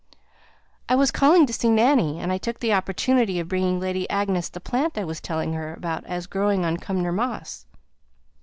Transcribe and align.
"I 0.89 0.95
was 0.95 1.11
calling 1.11 1.45
to 1.45 1.53
see 1.53 1.69
Nanny, 1.69 2.19
and 2.19 2.33
I 2.33 2.39
took 2.39 2.59
the 2.59 2.73
opportunity 2.73 3.39
of 3.39 3.47
bringing 3.47 3.79
Lady 3.79 4.09
Agnes 4.09 4.49
the 4.49 4.59
plant 4.59 4.97
I 4.97 5.03
was 5.05 5.21
telling 5.21 5.53
her 5.53 5.75
about 5.75 6.03
as 6.07 6.25
growing 6.25 6.65
on 6.65 6.77
Cumnor 6.77 7.11
Moss." 7.11 7.67